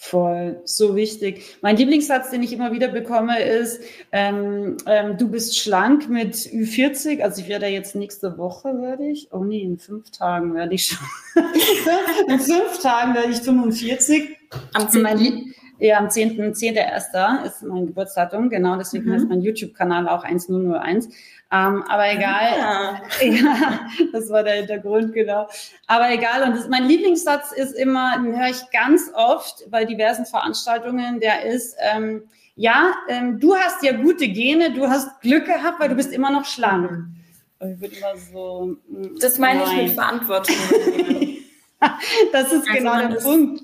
[0.04, 1.58] Voll, so wichtig.
[1.62, 7.22] Mein Lieblingssatz, den ich immer wieder bekomme, ist, ähm, ähm, du bist schlank mit Ü40,
[7.22, 10.88] also ich werde jetzt nächste Woche, werde ich, oh nee, in fünf Tagen werde ich
[10.88, 11.08] schon,
[12.28, 14.38] in fünf Tagen werde ich 45.
[14.74, 15.02] Am 10.
[15.04, 16.54] Mein, ja, am 10.
[16.54, 16.78] 10.
[16.78, 17.08] 1.
[17.44, 19.14] ist mein Geburtsdatum, genau, deswegen mhm.
[19.14, 21.08] heißt mein YouTube-Kanal auch 1001.
[21.54, 22.58] Ähm, aber egal.
[22.58, 23.02] Ja.
[23.22, 23.80] ja.
[24.14, 25.50] das war der Hintergrund, genau.
[25.88, 26.44] Aber egal.
[26.44, 31.46] Und das, mein Lieblingssatz ist immer, den höre ich ganz oft bei diversen Veranstaltungen, der
[31.46, 32.24] ist, ähm,
[32.56, 36.30] ja, ähm, du hast ja gute Gene, du hast Glück gehabt, weil du bist immer
[36.30, 37.08] noch schlank.
[37.58, 38.78] Und ich würde immer so.
[38.88, 39.78] Mm, das meine nein.
[39.78, 40.56] ich mit Verantwortung.
[42.32, 43.64] das ist also genau der Punkt.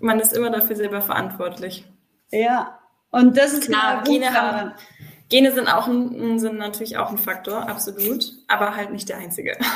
[0.00, 1.84] Man ist immer dafür selber verantwortlich.
[2.30, 2.78] Ja.
[3.10, 4.02] Und das ist klar.
[4.04, 4.72] Gene haben,
[5.28, 9.56] Gene sind auch ein, sind natürlich auch ein Faktor, absolut, aber halt nicht der einzige.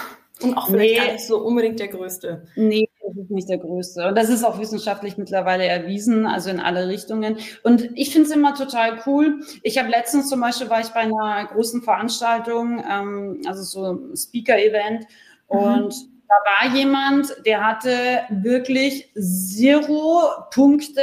[0.43, 0.97] Und auch vielleicht nee.
[0.97, 2.47] gar nicht so unbedingt der größte.
[2.57, 4.09] Nee, das ist nicht der größte.
[4.09, 7.37] Und das ist auch wissenschaftlich mittlerweile erwiesen, also in alle Richtungen.
[7.63, 9.41] Und ich finde es immer total cool.
[9.63, 15.07] Ich habe letztens zum Beispiel war ich bei einer großen Veranstaltung, ähm, also so Speaker-Event,
[15.51, 15.59] mhm.
[15.59, 15.95] und
[16.31, 21.03] da war jemand, der hatte wirklich zero Punkte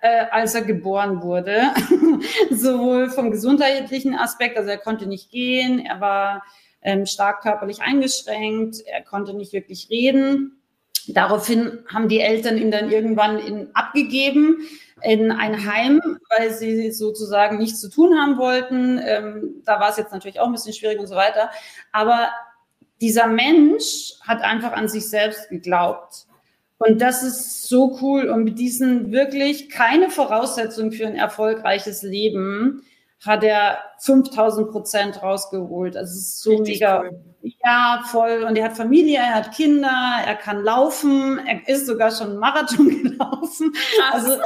[0.00, 1.72] äh, als er geboren wurde.
[2.50, 6.42] Sowohl vom gesundheitlichen Aspekt, also er konnte nicht gehen, er war
[6.82, 10.56] ähm, stark körperlich eingeschränkt, er konnte nicht wirklich reden.
[11.08, 14.58] Daraufhin haben die Eltern ihn dann irgendwann in, abgegeben
[15.02, 16.00] in ein Heim,
[16.36, 19.00] weil sie sozusagen nichts zu tun haben wollten.
[19.02, 21.50] Ähm, da war es jetzt natürlich auch ein bisschen schwierig und so weiter.
[21.92, 22.28] Aber
[23.00, 26.26] dieser Mensch hat einfach an sich selbst geglaubt
[26.80, 28.30] und das ist so cool.
[28.30, 32.82] Und mit diesen wirklich keine Voraussetzung für ein erfolgreiches Leben
[33.24, 35.94] hat er 5000 Prozent rausgeholt.
[35.94, 37.02] Also es ist so Richtig mega.
[37.02, 37.20] Cool.
[37.62, 38.44] Ja, voll.
[38.44, 42.88] Und er hat Familie, er hat Kinder, er kann laufen, er ist sogar schon Marathon
[43.02, 43.74] gelaufen.
[44.10, 44.38] Also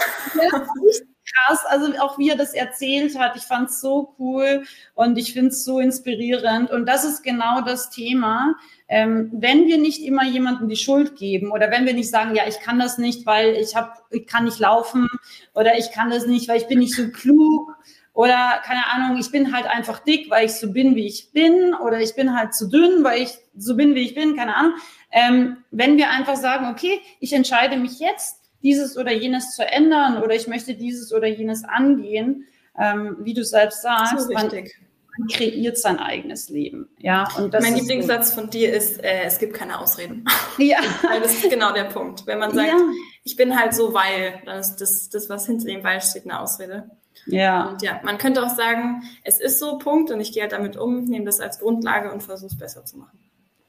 [1.34, 1.64] krass.
[1.66, 5.48] Also auch wie er das erzählt hat, ich fand es so cool und ich finde
[5.48, 6.70] es so inspirierend.
[6.70, 8.54] Und das ist genau das Thema.
[8.88, 12.44] Ähm, wenn wir nicht immer jemandem die Schuld geben oder wenn wir nicht sagen, ja,
[12.46, 15.08] ich kann das nicht, weil ich habe, ich kann nicht laufen
[15.54, 17.74] oder ich kann das nicht, weil ich bin nicht so klug
[18.12, 21.74] oder keine Ahnung, ich bin halt einfach dick, weil ich so bin, wie ich bin
[21.74, 24.74] oder ich bin halt zu dünn, weil ich so bin, wie ich bin, keine Ahnung.
[25.10, 30.20] Ähm, wenn wir einfach sagen, okay, ich entscheide mich jetzt, dieses oder jenes zu ändern
[30.20, 32.46] oder ich möchte dieses oder jenes angehen,
[32.77, 36.88] ähm, wie du selbst sagst, so man, man kreiert sein eigenes Leben.
[36.98, 40.24] Ja, und mein Lieblingssatz von dir ist, äh, es gibt keine Ausreden.
[40.57, 40.79] Ja.
[41.03, 42.27] weil das ist genau der Punkt.
[42.27, 42.79] Wenn man sagt, ja.
[43.24, 46.38] ich bin halt so, weil, dann ist das, das, was hinter dem Weil steht, eine
[46.38, 46.88] Ausrede.
[47.27, 47.70] Ja.
[47.70, 50.77] Und ja, man könnte auch sagen, es ist so, Punkt, und ich gehe halt damit
[50.77, 53.18] um, nehme das als Grundlage und versuche es besser zu machen.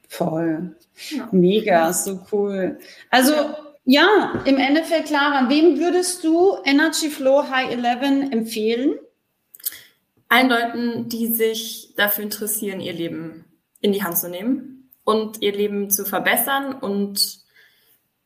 [0.08, 0.76] Voll.
[1.10, 1.28] Ja.
[1.32, 2.78] Mega, so cool.
[3.10, 3.65] Also, ja.
[3.86, 8.98] Ja, im Endeffekt, Clara, wem würdest du Energy Flow High 11 empfehlen?
[10.28, 13.44] allen Leuten, die sich dafür interessieren, ihr Leben
[13.80, 17.38] in die Hand zu nehmen und ihr Leben zu verbessern und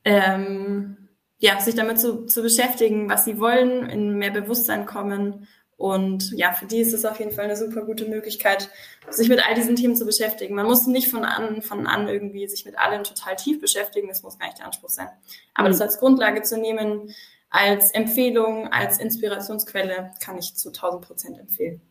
[0.03, 0.97] ähm,
[1.37, 5.47] ja, sich damit zu, zu beschäftigen, was sie wollen, in mehr Bewusstsein kommen.
[5.81, 8.69] Und ja, für die ist es auf jeden Fall eine super gute Möglichkeit,
[9.09, 10.53] sich mit all diesen Themen zu beschäftigen.
[10.53, 14.07] Man muss nicht von an, von an irgendwie sich mit allem total tief beschäftigen.
[14.07, 15.07] Das muss gar nicht der Anspruch sein.
[15.55, 15.71] Aber mhm.
[15.71, 17.11] das als Grundlage zu nehmen,
[17.49, 21.81] als Empfehlung, als Inspirationsquelle, kann ich zu 1000 Prozent empfehlen.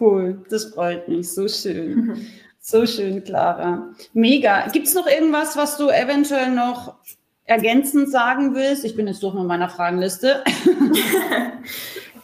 [0.00, 1.32] Cool, das freut mich.
[1.32, 1.94] So schön.
[1.94, 2.26] Mhm.
[2.58, 3.94] So schön, Clara.
[4.12, 4.66] Mega.
[4.70, 6.96] Gibt es noch irgendwas, was du eventuell noch
[7.44, 8.84] ergänzend sagen willst?
[8.84, 10.42] Ich bin jetzt durch mit meiner Fragenliste.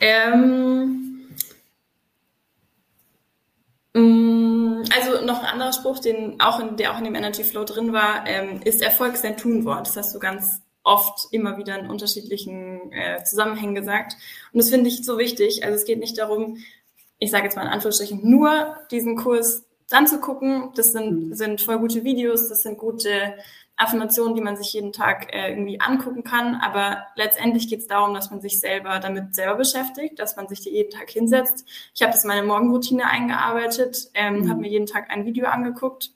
[0.00, 1.28] ähm,
[3.94, 7.64] mm, also noch ein anderer Spruch, den auch in, der auch in dem Energy Flow
[7.64, 9.86] drin war, ähm, ist Erfolg sein Tunwort.
[9.86, 14.16] Das hast du ganz oft immer wieder in unterschiedlichen äh, Zusammenhängen gesagt.
[14.52, 15.64] Und das finde ich so wichtig.
[15.64, 16.58] Also es geht nicht darum,
[17.18, 20.70] ich sage jetzt mal in Anführungsstrichen, nur diesen Kurs anzugucken.
[20.76, 21.34] Das sind, mhm.
[21.34, 23.34] sind voll gute Videos, das sind gute
[23.76, 26.54] Affirmationen, die man sich jeden Tag äh, irgendwie angucken kann.
[26.54, 30.60] Aber letztendlich geht es darum, dass man sich selber damit selber beschäftigt, dass man sich
[30.60, 31.66] die jeden Tag hinsetzt.
[31.94, 34.50] Ich habe das in meine Morgenroutine eingearbeitet, ähm, mhm.
[34.50, 36.10] habe mir jeden Tag ein Video angeguckt.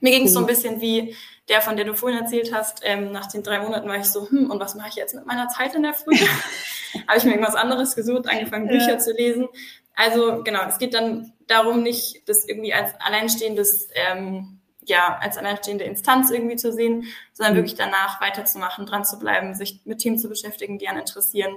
[0.00, 0.34] Mir ging es mhm.
[0.34, 1.16] so ein bisschen wie
[1.48, 2.80] der, von der du vorhin erzählt hast.
[2.84, 5.26] Ähm, nach den drei Monaten war ich so, hm, und was mache ich jetzt mit
[5.26, 6.16] meiner Zeit in der Früh?
[7.08, 8.98] habe ich mir irgendwas anderes gesucht, angefangen, Bücher ja.
[8.98, 9.48] zu lesen.
[9.94, 15.84] Also genau, es geht dann darum, nicht das irgendwie als alleinstehendes, ähm, ja, als alleinstehende
[15.84, 17.58] Instanz irgendwie zu sehen, sondern mhm.
[17.58, 21.54] wirklich danach weiterzumachen, dran zu bleiben, sich mit Themen zu beschäftigen, die einen interessieren.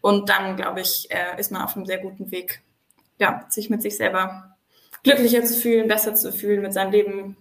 [0.00, 2.62] Und dann, glaube ich, äh, ist man auf einem sehr guten Weg,
[3.18, 4.56] ja, sich mit sich selber
[5.02, 7.36] glücklicher zu fühlen, besser zu fühlen, mit seinem Leben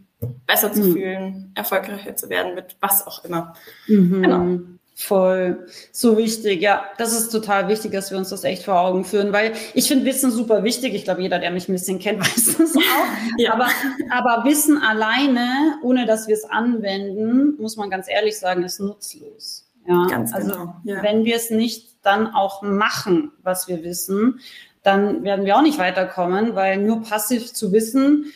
[0.46, 0.94] besser zu mhm.
[0.94, 3.54] fühlen, erfolgreicher zu werden, mit was auch immer.
[3.88, 4.22] Mhm.
[4.22, 4.60] Genau.
[5.02, 5.66] Voll.
[5.94, 6.62] So wichtig.
[6.62, 9.88] Ja, das ist total wichtig, dass wir uns das echt vor Augen führen, weil ich
[9.88, 10.94] finde Wissen super wichtig.
[10.94, 13.38] Ich glaube, jeder, der mich ein bisschen kennt, weiß das auch.
[13.38, 13.54] ja.
[13.54, 13.70] aber,
[14.12, 19.72] aber Wissen alleine, ohne dass wir es anwenden, muss man ganz ehrlich sagen, ist nutzlos.
[19.88, 20.76] Ja, ganz also genau.
[20.84, 21.02] Ja.
[21.02, 24.42] wenn wir es nicht dann auch machen, was wir wissen,
[24.84, 28.34] dann werden wir auch nicht weiterkommen, weil nur passiv zu wissen,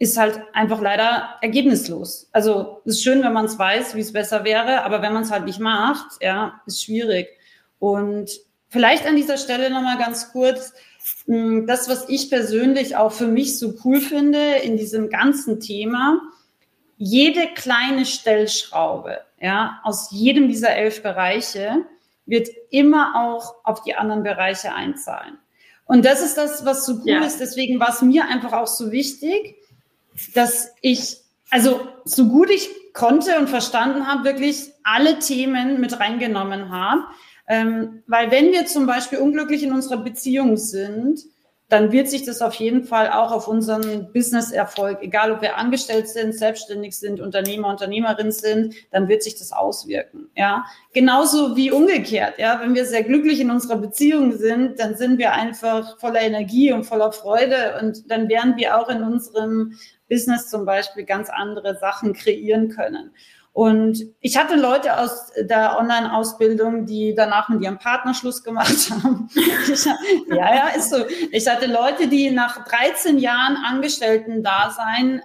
[0.00, 2.28] ist halt einfach leider ergebnislos.
[2.32, 5.24] Also es ist schön, wenn man es weiß, wie es besser wäre, aber wenn man
[5.24, 7.28] es halt nicht macht, ja, ist schwierig.
[7.78, 8.30] Und
[8.70, 10.72] vielleicht an dieser Stelle nochmal ganz kurz,
[11.26, 16.18] hm, das, was ich persönlich auch für mich so cool finde in diesem ganzen Thema,
[16.96, 21.84] jede kleine Stellschraube, ja, aus jedem dieser elf Bereiche
[22.24, 25.36] wird immer auch auf die anderen Bereiche einzahlen.
[25.84, 27.24] Und das ist das, was so cool ja.
[27.24, 27.38] ist.
[27.38, 29.56] Deswegen war es mir einfach auch so wichtig,
[30.34, 31.18] dass ich,
[31.50, 37.02] also so gut ich konnte und verstanden habe, wirklich alle Themen mit reingenommen habe.
[37.48, 41.20] Ähm, weil wenn wir zum Beispiel unglücklich in unserer Beziehung sind,
[41.70, 46.08] dann wird sich das auf jeden Fall auch auf unseren Business-Erfolg, egal ob wir angestellt
[46.08, 50.28] sind, selbstständig sind, Unternehmer, Unternehmerin sind, dann wird sich das auswirken.
[50.36, 52.38] Ja, genauso wie umgekehrt.
[52.38, 56.72] Ja, wenn wir sehr glücklich in unserer Beziehung sind, dann sind wir einfach voller Energie
[56.72, 59.78] und voller Freude und dann werden wir auch in unserem
[60.10, 63.12] Business zum Beispiel ganz andere Sachen kreieren können.
[63.52, 69.28] Und ich hatte Leute aus der Online-Ausbildung, die danach mit ihrem Partner Schluss gemacht haben.
[69.34, 69.94] Ich, ja,
[70.54, 71.04] ja, ist so.
[71.32, 75.22] Ich hatte Leute, die nach 13 Jahren Angestellten-Dasein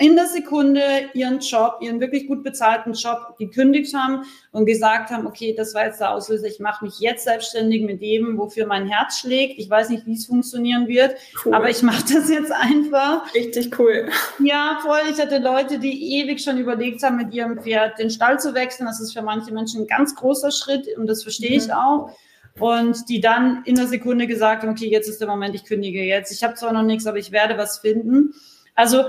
[0.00, 0.80] in der Sekunde
[1.12, 5.84] ihren Job, ihren wirklich gut bezahlten Job gekündigt haben und gesagt haben, okay, das war
[5.84, 9.58] jetzt der Auslöser, ich mache mich jetzt selbstständig mit dem, wofür mein Herz schlägt.
[9.58, 11.52] Ich weiß nicht, wie es funktionieren wird, cool.
[11.52, 13.32] aber ich mache das jetzt einfach.
[13.34, 14.08] Richtig cool.
[14.42, 15.02] Ja, voll.
[15.12, 18.86] Ich hatte Leute, die ewig schon überlegt haben, mit ihrem Pferd den Stall zu wechseln.
[18.86, 21.56] Das ist für manche Menschen ein ganz großer Schritt und das verstehe mhm.
[21.56, 22.16] ich auch
[22.58, 26.02] und die dann in der Sekunde gesagt haben, okay, jetzt ist der Moment, ich kündige
[26.02, 26.32] jetzt.
[26.32, 28.32] Ich habe zwar noch nichts, aber ich werde was finden.
[28.74, 29.04] Also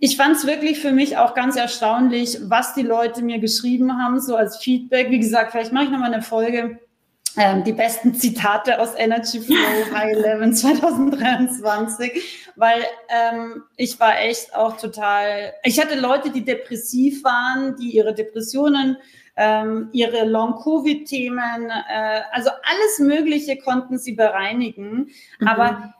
[0.00, 4.18] ich fand es wirklich für mich auch ganz erstaunlich, was die Leute mir geschrieben haben,
[4.18, 5.10] so als Feedback.
[5.10, 6.80] Wie gesagt, vielleicht mache ich nochmal eine Folge.
[7.36, 9.56] Ähm, die besten Zitate aus Energy Flow
[9.94, 17.22] High 11 2023, weil ähm, ich war echt auch total, ich hatte Leute, die depressiv
[17.22, 18.96] waren, die ihre Depressionen,
[19.36, 25.46] ähm, ihre Long-Covid-Themen, äh, also alles Mögliche konnten sie bereinigen, mhm.
[25.46, 25.94] aber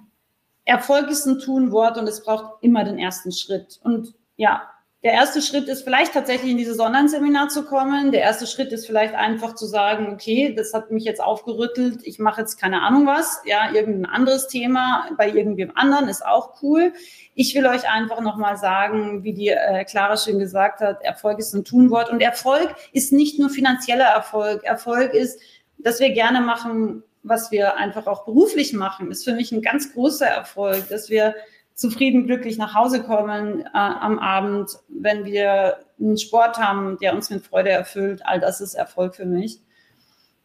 [0.70, 3.80] Erfolg ist ein Tun-Wort und es braucht immer den ersten Schritt.
[3.82, 4.70] Und ja,
[5.02, 8.12] der erste Schritt ist vielleicht tatsächlich in dieses Online-Seminar zu kommen.
[8.12, 12.20] Der erste Schritt ist vielleicht einfach zu sagen, okay, das hat mich jetzt aufgerüttelt, ich
[12.20, 16.92] mache jetzt keine Ahnung was, ja, irgendein anderes Thema bei irgendwem anderen ist auch cool.
[17.34, 21.52] Ich will euch einfach nochmal sagen, wie die äh, Clara schön gesagt hat, Erfolg ist
[21.52, 24.62] ein Tunwort und Erfolg ist nicht nur finanzieller Erfolg.
[24.62, 25.40] Erfolg ist,
[25.78, 29.92] dass wir gerne machen, was wir einfach auch beruflich machen, ist für mich ein ganz
[29.92, 31.34] großer Erfolg, dass wir
[31.74, 37.30] zufrieden, glücklich nach Hause kommen äh, am Abend, wenn wir einen Sport haben, der uns
[37.30, 38.24] mit Freude erfüllt.
[38.24, 39.60] All das ist Erfolg für mich.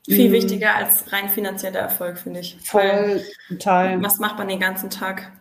[0.05, 0.33] Viel mhm.
[0.33, 2.57] wichtiger als rein finanzieller Erfolg, finde ich.
[2.63, 4.01] Voll, Weil, total.
[4.03, 5.31] Was macht man den ganzen Tag?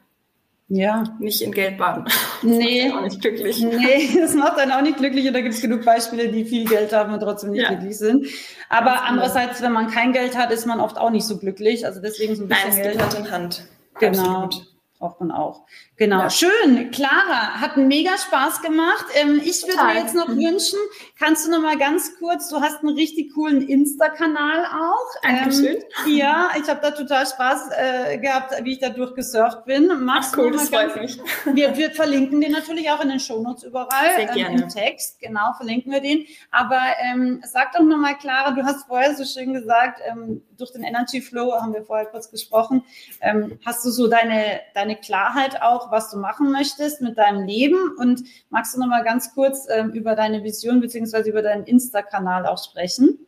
[0.69, 1.05] Ja.
[1.19, 2.05] Nicht in Geld baden.
[2.43, 2.89] Das nee.
[2.89, 3.63] Macht auch nicht glücklich.
[3.63, 5.27] Nee, das macht einen auch nicht glücklich.
[5.27, 7.71] Und da gibt es genug Beispiele, die viel Geld haben und trotzdem nicht ja.
[7.71, 8.27] glücklich sind.
[8.69, 11.87] Aber Ganz andererseits, wenn man kein Geld hat, ist man oft auch nicht so glücklich.
[11.87, 13.03] Also deswegen so ein bisschen Nein, Geld.
[13.03, 13.69] Hand in Hand.
[13.99, 14.43] Genau.
[14.45, 14.75] Absolut
[15.05, 15.67] braucht man auch.
[15.97, 16.23] Genau.
[16.23, 16.31] Ja.
[16.31, 16.91] Schön.
[16.91, 19.07] Clara, hat mega Spaß gemacht.
[19.15, 20.79] Ähm, ich würde mir jetzt noch wünschen,
[21.19, 25.23] kannst du noch mal ganz kurz, du hast einen richtig coolen Insta-Kanal auch.
[25.23, 25.77] Dankeschön.
[25.77, 29.87] Ähm, ja, ich habe da total Spaß äh, gehabt, wie ich da durchgesurft bin.
[30.05, 31.21] Magst Ach, cool, das freut mich.
[31.55, 34.17] Wir, wir verlinken den natürlich auch in den Shownotes überall.
[34.17, 34.57] Sehr gerne.
[34.57, 36.25] Ähm, Im Text, genau, verlinken wir den.
[36.51, 40.73] Aber ähm, sag doch noch mal, Clara, du hast vorher so schön gesagt, ähm, durch
[40.73, 42.85] den Energy Flow haben wir vorher kurz gesprochen,
[43.21, 47.97] ähm, hast du so deine, deine Klarheit auch, was du machen möchtest mit deinem Leben
[47.99, 52.47] und magst du noch mal ganz kurz ähm, über deine Vision beziehungsweise über deinen Insta-Kanal
[52.47, 53.19] auch sprechen?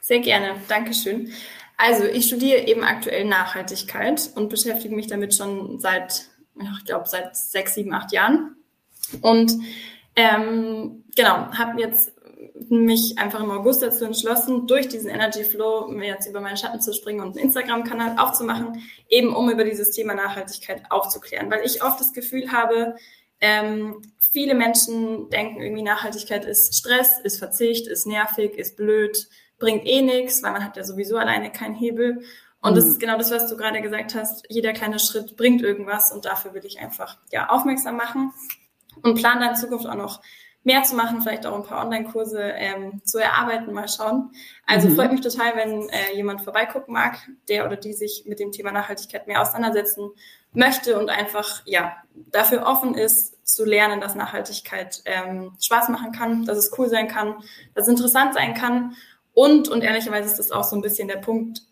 [0.00, 1.30] Sehr gerne, Dankeschön.
[1.76, 6.26] Also ich studiere eben aktuell Nachhaltigkeit und beschäftige mich damit schon seit,
[6.60, 8.56] ich glaube, seit sechs, sieben, acht Jahren.
[9.20, 9.52] Und
[10.14, 12.11] ähm, genau, habe jetzt
[12.68, 16.80] mich einfach im August dazu entschlossen, durch diesen Energy Flow mir jetzt über meinen Schatten
[16.80, 21.50] zu springen und einen Instagram-Kanal aufzumachen, eben um über dieses Thema Nachhaltigkeit aufzuklären.
[21.50, 22.96] Weil ich oft das Gefühl habe,
[23.40, 24.02] ähm,
[24.32, 29.28] viele Menschen denken irgendwie Nachhaltigkeit ist Stress, ist Verzicht, ist nervig, ist blöd,
[29.58, 32.22] bringt eh nichts, weil man hat ja sowieso alleine keinen Hebel.
[32.60, 32.76] Und mhm.
[32.76, 34.44] das ist genau das, was du gerade gesagt hast.
[34.48, 38.32] Jeder kleine Schritt bringt irgendwas und dafür will ich einfach ja aufmerksam machen
[39.02, 40.22] und plane dann in Zukunft auch noch
[40.64, 44.30] mehr zu machen, vielleicht auch ein paar Online-Kurse ähm, zu erarbeiten, mal schauen.
[44.66, 44.96] Also mhm.
[44.96, 48.70] freut mich total, wenn äh, jemand vorbeigucken mag, der oder die sich mit dem Thema
[48.70, 50.10] Nachhaltigkeit mehr auseinandersetzen
[50.52, 56.44] möchte und einfach ja dafür offen ist zu lernen, dass Nachhaltigkeit ähm, Spaß machen kann,
[56.44, 57.36] dass es cool sein kann,
[57.74, 58.94] dass es interessant sein kann
[59.34, 61.62] und und ehrlicherweise ist das auch so ein bisschen der Punkt,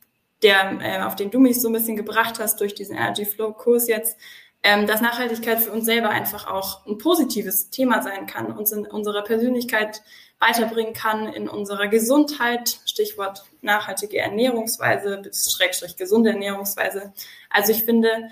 [0.42, 3.52] der äh, auf den du mich so ein bisschen gebracht hast durch diesen Energy Flow
[3.52, 4.18] Kurs jetzt,
[4.62, 8.86] ähm, dass Nachhaltigkeit für uns selber einfach auch ein positives Thema sein kann, uns in
[8.86, 10.02] unserer Persönlichkeit
[10.38, 17.12] weiterbringen kann, in unserer Gesundheit, Stichwort nachhaltige Ernährungsweise, bis Schrägstrich gesunde Ernährungsweise.
[17.50, 18.30] Also ich finde,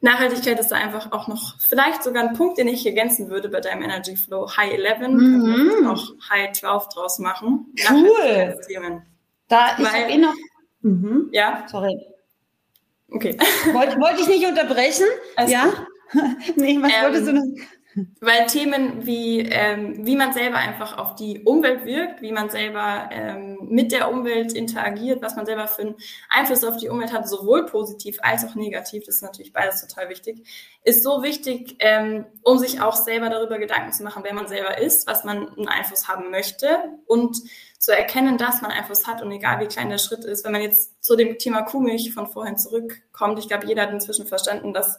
[0.00, 3.60] Nachhaltigkeit ist da einfach auch noch vielleicht sogar ein Punkt, den ich ergänzen würde bei
[3.60, 5.08] deinem Energy Flow High 11.
[5.08, 5.70] Mhm.
[5.70, 7.72] Kann auch High 12 draus machen.
[7.90, 8.58] Cool.
[9.48, 10.34] Da ist eh noch.
[10.82, 11.28] Mhm.
[11.32, 11.66] Ja.
[11.68, 11.96] Sorry.
[13.10, 13.36] Okay.
[13.72, 15.06] Wollte, wollte ich nicht unterbrechen?
[15.36, 15.72] Alles ja?
[16.56, 17.44] nee, was ähm, wolltest du noch?
[18.20, 23.08] Weil Themen wie, ähm, wie man selber einfach auf die Umwelt wirkt, wie man selber
[23.10, 25.94] ähm, mit der Umwelt interagiert, was man selber für einen
[26.28, 30.10] Einfluss auf die Umwelt hat, sowohl positiv als auch negativ, das ist natürlich beides total
[30.10, 30.46] wichtig,
[30.84, 34.76] ist so wichtig, ähm, um sich auch selber darüber Gedanken zu machen, wer man selber
[34.76, 36.68] ist, was man einen Einfluss haben möchte
[37.06, 37.38] und
[37.86, 40.44] zu erkennen, dass man Einfluss hat und egal wie klein der Schritt ist.
[40.44, 44.26] Wenn man jetzt zu dem Thema Kuhmilch von vorhin zurückkommt, ich glaube, jeder hat inzwischen
[44.26, 44.98] verstanden, dass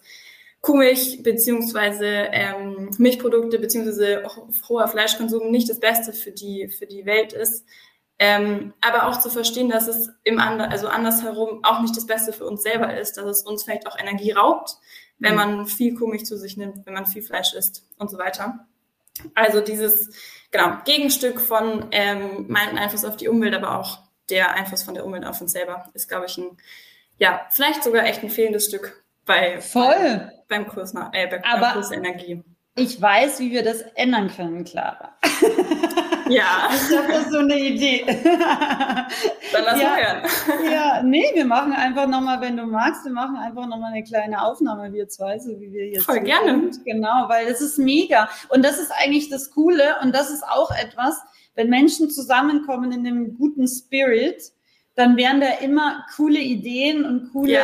[0.62, 4.24] Kuhmilch beziehungsweise ähm, Milchprodukte beziehungsweise
[4.70, 7.66] hoher Fleischkonsum nicht das Beste für die für die Welt ist,
[8.20, 12.32] ähm, aber auch zu verstehen, dass es im Ander also andersherum auch nicht das Beste
[12.32, 14.78] für uns selber ist, dass es uns vielleicht auch Energie raubt,
[15.20, 15.38] wenn mhm.
[15.38, 18.66] man viel Kuhmilch zu sich nimmt, wenn man viel Fleisch isst und so weiter.
[19.36, 20.16] Also dieses
[20.52, 24.00] genau Gegenstück von ähm, meinem Einfluss auf die Umwelt, aber auch
[24.30, 26.58] der Einfluss von der Umwelt auf uns selber ist, glaube ich, ein
[27.18, 30.32] ja vielleicht sogar echt ein fehlendes Stück bei, Voll.
[30.48, 32.44] beim, beim Kurs, äh, beim Aber Kurs Energie.
[32.76, 35.18] Ich weiß, wie wir das ändern können, Clara.
[36.30, 36.70] Ja.
[36.74, 38.06] Ich habe da so eine Idee.
[39.54, 40.72] Dann lass ja, hören.
[40.72, 44.42] Ja, nee, wir machen einfach nochmal, wenn du magst, wir machen einfach nochmal eine kleine
[44.42, 46.06] Aufnahme, wir zwei, so wie wir jetzt.
[46.06, 46.72] Voll gerne.
[46.74, 46.86] Sind.
[46.86, 48.30] Genau, weil das ist mega.
[48.50, 51.22] Und das ist eigentlich das Coole und das ist auch etwas,
[51.56, 54.52] wenn Menschen zusammenkommen in einem guten Spirit,
[54.98, 57.62] dann wären da immer coole Ideen und coole ja,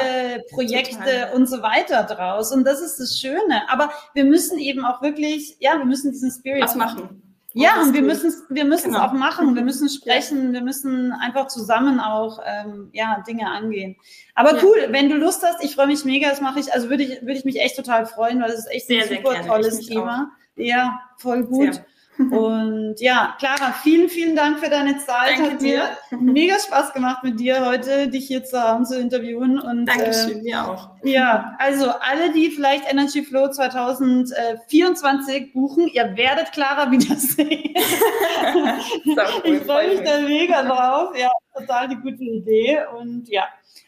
[0.52, 1.34] Projekte total.
[1.34, 2.52] und so weiter draus.
[2.52, 3.68] Und das ist das Schöne.
[3.70, 7.33] Aber wir müssen eben auch wirklich, ja, wir müssen diesen Spirit Was machen.
[7.54, 8.98] Ja, und wir müssen es, wir müssen genau.
[8.98, 9.56] es auch machen.
[9.56, 10.54] Wir müssen sprechen.
[10.54, 13.96] Wir müssen einfach zusammen auch ähm, ja Dinge angehen.
[14.34, 14.64] Aber ja.
[14.64, 16.30] cool, wenn du Lust hast, ich freue mich mega.
[16.30, 16.74] Das mache ich.
[16.74, 19.10] Also würde ich würde ich mich echt total freuen, weil das ist echt sehr, ein
[19.10, 20.32] super tolles Thema.
[20.32, 20.62] Auch.
[20.62, 21.76] Ja, voll gut.
[21.76, 21.86] Sehr.
[22.18, 25.40] Und ja, Clara, vielen, vielen Dank für deine Zeit.
[25.40, 29.60] Danke Hat mir mega Spaß gemacht mit dir heute, dich hier zu haben, zu interviewen.
[29.60, 30.92] Und, Dankeschön, äh, mir auch.
[31.04, 37.74] Ja, also alle, die vielleicht Energy Flow 2024 buchen, ihr werdet Clara wiedersehen.
[39.44, 41.18] ich freue mich da mega drauf.
[41.18, 42.80] Ja, total die gute Idee.
[42.96, 43.46] Und ja,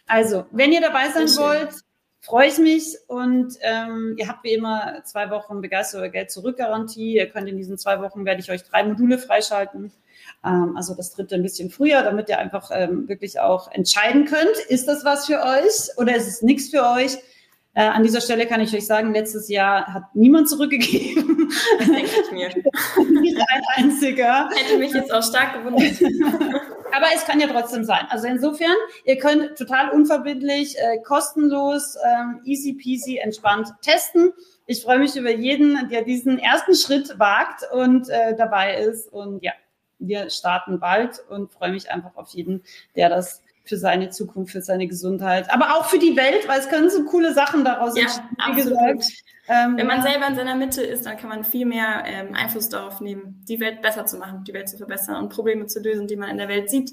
[0.08, 1.85] also, wenn ihr dabei sein wollt,
[2.26, 7.16] freue ich mich und ähm, ihr habt wie immer zwei Wochen Begeister Geld zurück Garantie.
[7.16, 9.92] Ihr könnt in diesen zwei Wochen werde ich euch drei Module freischalten.
[10.44, 14.58] Ähm, also das dritte ein bisschen früher, damit ihr einfach ähm, wirklich auch entscheiden könnt,
[14.70, 17.18] ist das was für euch oder ist es nichts für euch?
[17.78, 21.50] Äh, an dieser Stelle kann ich euch sagen, letztes Jahr hat niemand zurückgegeben.
[21.78, 22.48] Das denke ich mir.
[23.22, 24.50] Nicht ein einziger.
[24.56, 26.02] Hätte mich jetzt auch stark gewundert.
[26.96, 28.06] Aber es kann ja trotzdem sein.
[28.10, 34.32] Also insofern, ihr könnt total unverbindlich, äh, kostenlos, ähm, easy peasy, entspannt testen.
[34.68, 39.12] Ich freue mich über jeden, der diesen ersten Schritt wagt und äh, dabei ist.
[39.12, 39.52] Und ja,
[40.00, 42.64] wir starten bald und freue mich einfach auf jeden,
[42.96, 46.70] der das für seine Zukunft, für seine Gesundheit, aber auch für die Welt, weil es
[46.70, 49.06] können so coole Sachen daraus ja, entstehen, wie gesagt.
[49.48, 52.70] Ähm, Wenn man selber in seiner Mitte ist, dann kann man viel mehr ähm, Einfluss
[52.70, 56.08] darauf nehmen, die Welt besser zu machen, die Welt zu verbessern und Probleme zu lösen,
[56.08, 56.92] die man in der Welt sieht.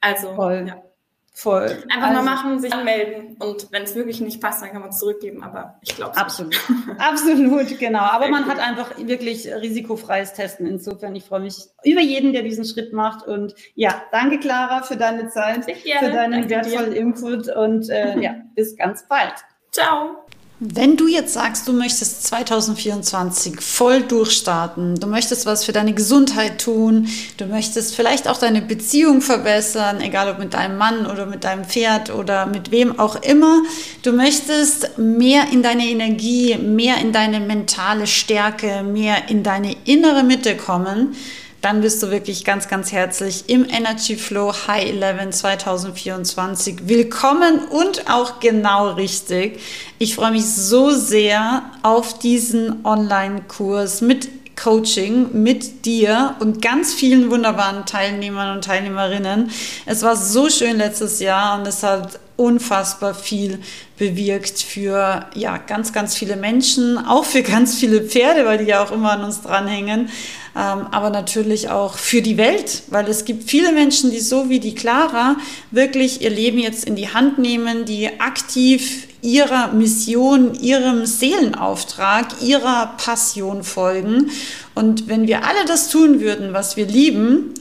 [0.00, 0.66] Also, Voll.
[0.68, 0.82] ja.
[1.32, 1.84] Voll.
[1.88, 4.90] Einfach also, mal machen, sich anmelden und wenn es wirklich nicht passt, dann kann man
[4.90, 6.58] es zurückgeben, aber ich glaube Absolut.
[6.98, 8.00] Absolut, genau.
[8.00, 10.66] Aber man hat einfach wirklich risikofreies Testen.
[10.66, 14.96] Insofern, ich freue mich über jeden, der diesen Schritt macht und ja, danke Clara für
[14.96, 17.00] deine Zeit, für deinen danke wertvollen dir.
[17.00, 19.34] Input und äh, ja, bis ganz bald.
[19.70, 20.24] Ciao.
[20.62, 26.60] Wenn du jetzt sagst, du möchtest 2024 voll durchstarten, du möchtest was für deine Gesundheit
[26.60, 31.44] tun, du möchtest vielleicht auch deine Beziehung verbessern, egal ob mit deinem Mann oder mit
[31.44, 33.62] deinem Pferd oder mit wem auch immer,
[34.02, 40.24] du möchtest mehr in deine Energie, mehr in deine mentale Stärke, mehr in deine innere
[40.24, 41.16] Mitte kommen,
[41.60, 48.10] dann bist du wirklich ganz, ganz herzlich im Energy Flow High 11 2024 willkommen und
[48.10, 49.60] auch genau richtig.
[49.98, 57.30] Ich freue mich so sehr auf diesen Online-Kurs mit Coaching mit dir und ganz vielen
[57.30, 59.50] wunderbaren Teilnehmern und Teilnehmerinnen.
[59.86, 63.58] Es war so schön letztes Jahr und es hat unfassbar viel
[63.98, 68.82] bewirkt für ja ganz ganz viele Menschen, auch für ganz viele Pferde, weil die ja
[68.82, 70.08] auch immer an uns dranhängen,
[70.54, 74.74] aber natürlich auch für die Welt, weil es gibt viele Menschen, die so wie die
[74.74, 75.36] Clara
[75.70, 82.94] wirklich ihr Leben jetzt in die Hand nehmen, die aktiv ihrer Mission, ihrem Seelenauftrag, ihrer
[82.96, 84.30] Passion folgen.
[84.74, 87.54] Und wenn wir alle das tun würden, was wir lieben,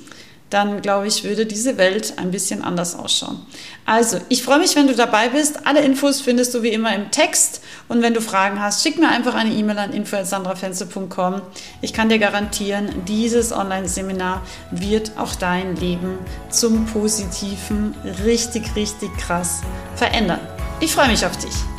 [0.50, 3.46] dann glaube ich, würde diese Welt ein bisschen anders ausschauen.
[3.86, 5.66] Also, ich freue mich, wenn du dabei bist.
[5.66, 7.62] Alle Infos findest du wie immer im Text.
[7.88, 11.42] Und wenn du Fragen hast, schick mir einfach eine E-Mail an info.sandrafenze.com.
[11.82, 16.20] Ich kann dir garantieren, dieses Online-Seminar wird auch dein Leben
[16.50, 17.96] zum Positiven
[18.26, 19.62] richtig, richtig krass
[19.96, 20.40] verändern.
[20.80, 21.79] Ich freue mich auf dich.